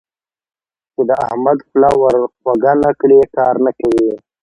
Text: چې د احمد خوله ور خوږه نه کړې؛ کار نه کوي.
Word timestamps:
چې 0.93 1.01
د 1.09 1.11
احمد 1.25 1.59
خوله 1.67 1.91
ور 2.01 2.15
خوږه 2.37 2.73
نه 2.83 2.91
کړې؛ 2.99 3.19
کار 3.35 3.55
نه 3.65 3.71
کوي. 3.79 4.11